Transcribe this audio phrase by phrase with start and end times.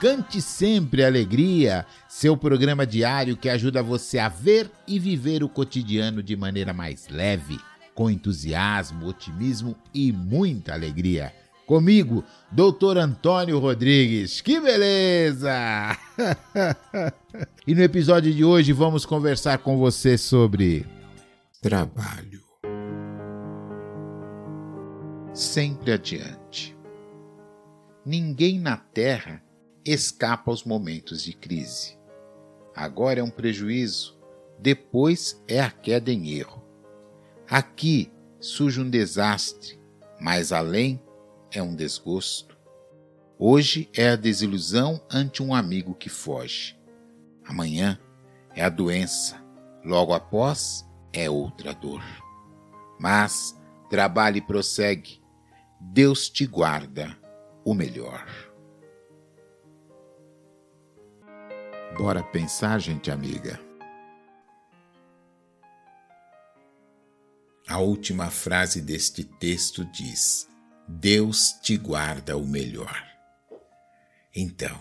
[0.00, 6.22] Cante sempre alegria, seu programa diário que ajuda você a ver e viver o cotidiano
[6.22, 7.58] de maneira mais leve,
[7.96, 11.34] com entusiasmo, otimismo e muita alegria.
[11.66, 14.40] Comigo, Doutor Antônio Rodrigues.
[14.40, 15.98] Que beleza!
[17.66, 20.86] e no episódio de hoje vamos conversar com você sobre
[21.60, 22.40] trabalho.
[25.34, 26.76] Sempre adiante.
[28.06, 29.42] Ninguém na Terra
[29.92, 31.98] escapa aos momentos de crise.
[32.74, 34.18] Agora é um prejuízo,
[34.58, 36.62] depois é a queda em erro.
[37.48, 39.80] Aqui surge um desastre,
[40.20, 41.02] mais além
[41.50, 42.56] é um desgosto.
[43.38, 46.76] Hoje é a desilusão ante um amigo que foge.
[47.44, 47.98] Amanhã
[48.54, 49.42] é a doença,
[49.84, 52.02] logo após é outra dor.
[53.00, 55.22] Mas trabalhe e prossegue.
[55.80, 57.16] Deus te guarda
[57.64, 58.47] o melhor.
[61.96, 63.58] Bora pensar, gente amiga.
[67.66, 70.48] A última frase deste texto diz:
[70.86, 73.04] Deus te guarda o melhor.
[74.34, 74.80] Então,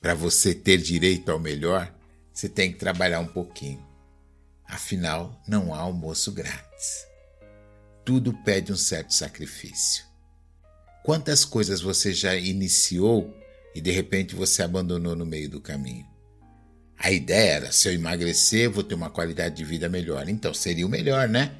[0.00, 1.92] para você ter direito ao melhor,
[2.32, 3.84] você tem que trabalhar um pouquinho.
[4.64, 7.06] Afinal, não há almoço grátis.
[8.04, 10.04] Tudo pede um certo sacrifício.
[11.04, 13.36] Quantas coisas você já iniciou
[13.74, 16.06] e de repente você abandonou no meio do caminho?
[16.98, 20.28] A ideia era: se eu emagrecer, vou ter uma qualidade de vida melhor.
[20.28, 21.52] Então seria o melhor, né?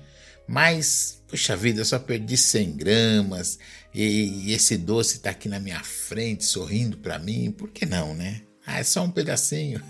[0.47, 3.59] Mas, puxa vida, eu só perdi 100 gramas
[3.95, 7.51] e, e esse doce está aqui na minha frente, sorrindo para mim.
[7.51, 8.43] Por que não, né?
[8.67, 9.83] Ah, é só um pedacinho.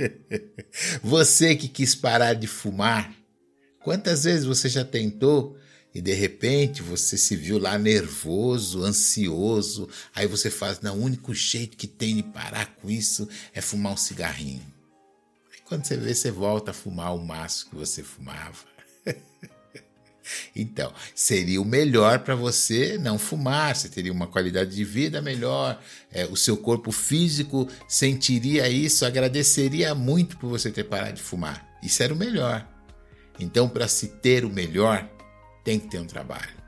[1.02, 3.14] você que quis parar de fumar,
[3.82, 5.56] quantas vezes você já tentou
[5.94, 11.34] e de repente você se viu lá nervoso, ansioso, aí você faz, não, o único
[11.34, 14.62] jeito que tem de parar com isso é fumar um cigarrinho.
[15.52, 18.70] Aí quando você vê, você volta a fumar o maço que você fumava.
[20.54, 25.82] Então, seria o melhor para você não fumar, você teria uma qualidade de vida melhor,
[26.12, 31.68] é, o seu corpo físico sentiria isso, agradeceria muito por você ter parado de fumar.
[31.82, 32.64] Isso era o melhor.
[33.40, 35.08] Então, para se ter o melhor,
[35.64, 36.60] tem que ter um trabalho.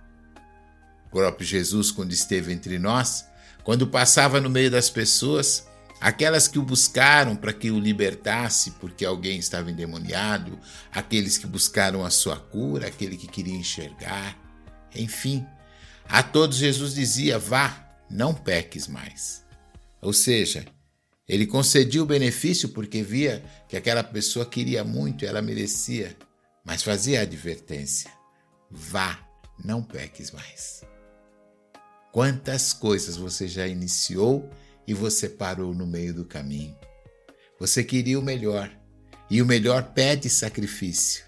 [1.06, 3.26] O próprio Jesus, quando esteve entre nós,
[3.64, 5.66] quando passava no meio das pessoas,
[6.00, 10.58] aquelas que o buscaram para que o libertasse porque alguém estava endemoniado,
[10.90, 14.36] aqueles que buscaram a sua cura, aquele que queria enxergar,
[14.94, 15.46] enfim,
[16.08, 19.44] a todos Jesus dizia: vá, não peques mais.
[20.00, 20.64] Ou seja,
[21.28, 26.16] ele concedia o benefício porque via que aquela pessoa queria muito ela merecia,
[26.64, 28.10] mas fazia a advertência:
[28.72, 29.18] vá,
[29.62, 30.82] não peques mais.
[32.10, 34.48] Quantas coisas você já iniciou
[34.86, 36.76] e você parou no meio do caminho?
[37.60, 38.70] Você queria o melhor
[39.30, 41.24] e o melhor pede sacrifício.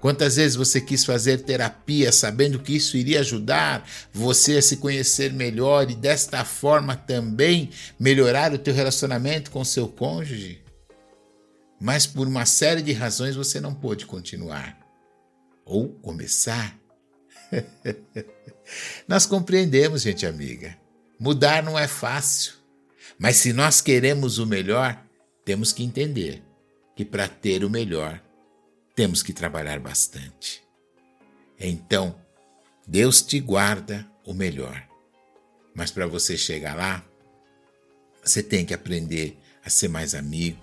[0.00, 5.32] Quantas vezes você quis fazer terapia sabendo que isso iria ajudar você a se conhecer
[5.32, 10.62] melhor e desta forma também melhorar o teu relacionamento com seu cônjuge?
[11.80, 14.83] Mas por uma série de razões você não pôde continuar
[15.64, 16.78] ou começar.
[19.08, 20.76] nós compreendemos, gente amiga.
[21.18, 22.54] Mudar não é fácil,
[23.18, 25.00] mas se nós queremos o melhor,
[25.44, 26.42] temos que entender
[26.96, 28.22] que para ter o melhor,
[28.94, 30.62] temos que trabalhar bastante.
[31.58, 32.14] Então,
[32.86, 34.86] Deus te guarda o melhor.
[35.74, 37.04] Mas para você chegar lá,
[38.22, 40.62] você tem que aprender a ser mais amigo,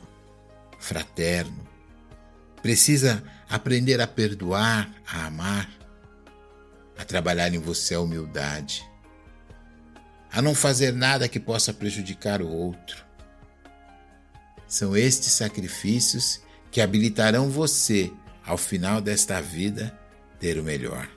[0.80, 1.68] fraterno.
[2.62, 5.70] Precisa aprender a perdoar, a amar,
[6.98, 8.84] a trabalhar em você a humildade,
[10.32, 13.04] a não fazer nada que possa prejudicar o outro.
[14.68, 16.42] São estes sacrifícios
[16.72, 18.12] que habilitarão você,
[18.46, 19.98] ao final desta vida,
[20.40, 21.10] ter o melhor.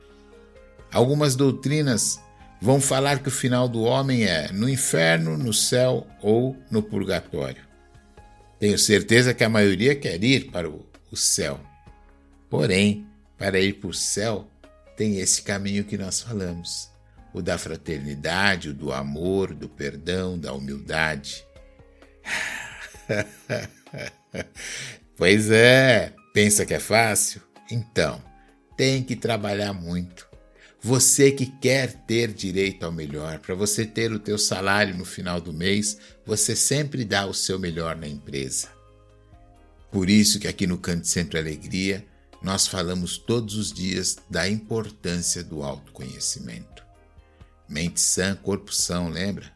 [0.93, 2.21] Algumas doutrinas
[2.61, 7.63] vão falar que o final do homem é no inferno, no céu ou no purgatório.
[8.59, 11.61] Tenho certeza que a maioria quer ir para o, céu.
[12.49, 13.07] Porém,
[13.37, 14.49] para ir para o céu,
[14.97, 16.91] tem esse caminho que nós falamos:
[17.33, 21.45] o da fraternidade, o do amor, do perdão, da humildade.
[25.17, 27.43] pois é, pensa que é fácil?
[27.71, 28.23] Então,
[28.77, 30.35] tem que trabalhar muito
[30.85, 35.41] você que quer ter direito ao melhor, para você ter o teu salário no final
[35.41, 35.97] do mês,
[36.27, 38.69] você sempre dá o seu melhor na empresa.
[39.95, 42.05] Por isso que aqui no Canto Sempre Alegria,
[42.43, 46.85] nós falamos todos os dias da importância do autoconhecimento.
[47.69, 49.53] Mente sã, corpo são, lembra?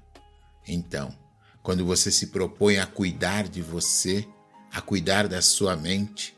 [0.64, 1.12] Então,
[1.60, 4.24] quando você se propõe a cuidar de você,
[4.72, 6.36] a cuidar da sua mente,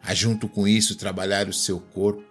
[0.00, 2.24] a junto com isso trabalhar o seu corpo,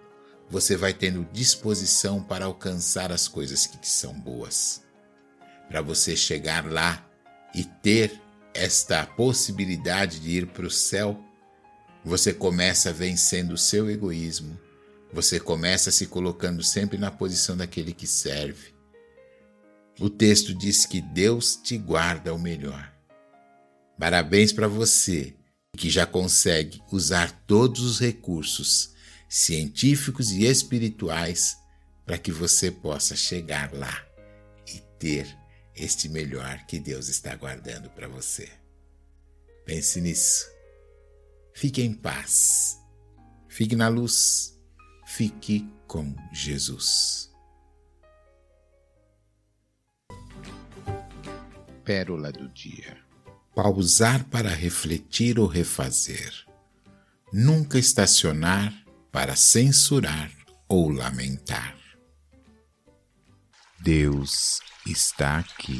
[0.50, 4.82] você vai tendo disposição para alcançar as coisas que te são boas.
[5.68, 7.06] Para você chegar lá
[7.54, 8.22] e ter
[8.54, 11.20] esta possibilidade de ir para o céu,
[12.04, 14.60] você começa vencendo o seu egoísmo,
[15.12, 18.74] você começa se colocando sempre na posição daquele que serve.
[20.00, 22.94] O texto diz que Deus te guarda o melhor.
[23.98, 25.34] Parabéns para você
[25.76, 28.94] que já consegue usar todos os recursos
[29.28, 31.58] científicos e espirituais
[32.06, 34.06] para que você possa chegar lá
[34.68, 35.28] e ter
[35.78, 38.50] este melhor que Deus está guardando para você.
[39.66, 40.46] Pense nisso.
[41.54, 42.78] Fique em paz.
[43.48, 44.58] Fique na luz.
[45.06, 47.32] Fique com Jesus.
[51.84, 52.98] Pérola do dia.
[53.56, 56.34] Pausar para refletir ou refazer.
[57.32, 58.74] Nunca estacionar
[59.12, 60.32] para censurar
[60.68, 61.87] ou lamentar.
[63.80, 65.80] Deus está aqui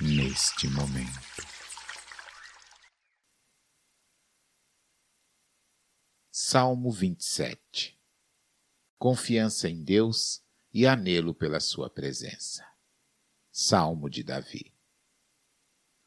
[0.00, 1.42] neste momento.
[6.30, 8.00] Salmo 27
[8.96, 10.40] Confiança em Deus
[10.72, 12.64] e anelo pela Sua presença.
[13.50, 14.72] Salmo de Davi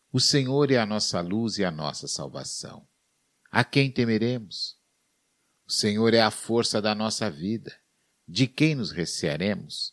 [0.09, 2.88] O Senhor é a nossa luz e a nossa salvação.
[3.51, 4.79] A quem temeremos?
[5.67, 7.77] O Senhor é a força da nossa vida.
[8.25, 9.92] De quem nos recearemos?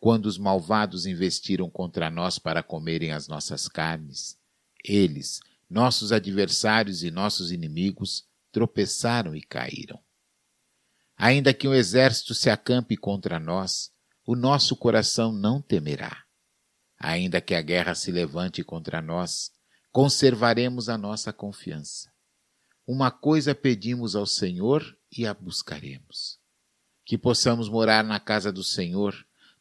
[0.00, 4.38] Quando os malvados investiram contra nós para comerem as nossas carnes,
[4.82, 10.02] eles, nossos adversários e nossos inimigos, tropeçaram e caíram.
[11.16, 13.92] Ainda que um exército se acampe contra nós,
[14.26, 16.24] o nosso coração não temerá.
[16.98, 19.50] Ainda que a guerra se levante contra nós,
[19.92, 22.10] conservaremos a nossa confiança.
[22.86, 24.82] Uma coisa pedimos ao Senhor
[25.14, 26.38] e a buscaremos:
[27.04, 29.14] que possamos morar na casa do Senhor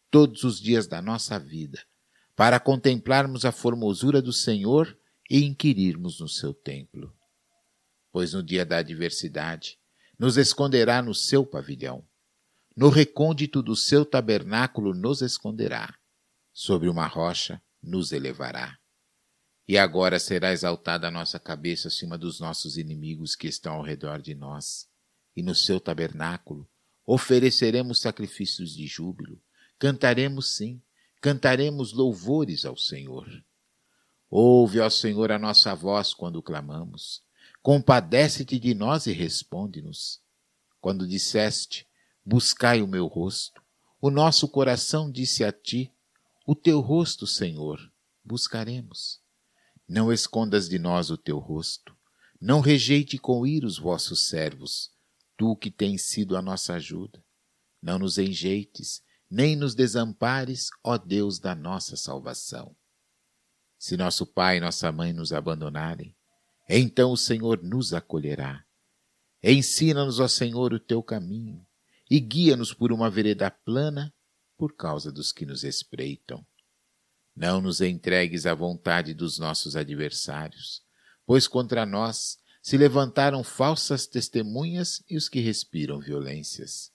[0.09, 1.83] todos os dias da nossa vida,
[2.35, 4.97] para contemplarmos a formosura do Senhor
[5.29, 7.13] e inquirirmos no seu templo.
[8.11, 9.77] Pois no dia da adversidade
[10.17, 12.05] nos esconderá no seu pavilhão,
[12.75, 15.93] no recôndito do seu tabernáculo nos esconderá,
[16.53, 18.77] sobre uma rocha nos elevará.
[19.67, 24.19] E agora será exaltada a nossa cabeça acima dos nossos inimigos que estão ao redor
[24.19, 24.89] de nós.
[25.35, 26.67] E no seu tabernáculo
[27.05, 29.39] ofereceremos sacrifícios de júbilo.
[29.79, 30.81] Cantaremos sim,
[31.21, 33.25] cantaremos louvores ao Senhor.
[34.29, 37.23] Ouve, ó Senhor, a nossa voz quando clamamos.
[37.61, 40.21] Compadece-te de nós e responde-nos.
[40.81, 41.87] Quando disseste,
[42.25, 43.61] buscai o meu rosto,
[44.01, 45.91] o nosso coração disse a ti,
[46.45, 47.79] o teu rosto, Senhor,
[48.23, 49.21] buscaremos.
[49.87, 51.95] Não escondas de nós o teu rosto.
[52.39, 54.91] Não rejeite com ira os vossos servos,
[55.37, 57.23] tu que tens sido a nossa ajuda.
[57.81, 62.75] Não nos enjeites, nem nos desampares, ó Deus da nossa salvação.
[63.77, 66.15] Se nosso pai e nossa mãe nos abandonarem,
[66.67, 68.65] então o Senhor nos acolherá.
[69.41, 71.65] Ensina-nos, ó Senhor, o teu caminho,
[72.09, 74.13] e guia-nos por uma vereda plana
[74.57, 76.45] por causa dos que nos espreitam.
[77.35, 80.83] Não nos entregues à vontade dos nossos adversários,
[81.25, 86.91] pois contra nós se levantaram falsas testemunhas e os que respiram violências.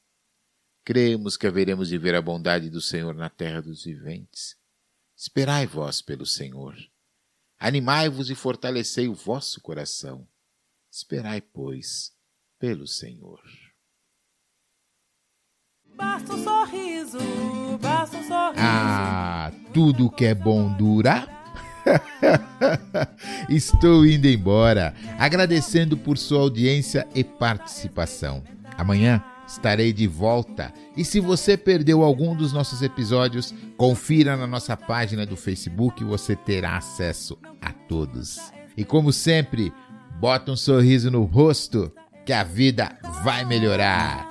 [0.85, 4.57] Cremos que haveremos de ver a bondade do Senhor na terra dos viventes.
[5.17, 6.77] Esperai vós pelo Senhor.
[7.59, 10.29] Animai-vos e fortalecei o vosso coração.
[10.93, 12.13] Esperai, pois,
[12.59, 13.41] pelo Senhor.
[15.97, 17.19] Basta um sorriso,
[17.81, 18.59] basta um sorriso.
[18.59, 21.27] Ah, tudo que é bom dura.
[23.49, 28.43] Estou indo embora, agradecendo por sua audiência e participação.
[28.77, 30.73] Amanhã estarei de volta.
[30.97, 36.35] E se você perdeu algum dos nossos episódios, confira na nossa página do Facebook, você
[36.35, 38.53] terá acesso a todos.
[38.77, 39.73] E como sempre,
[40.21, 41.93] bota um sorriso no rosto
[42.25, 44.29] que a vida vai melhorar.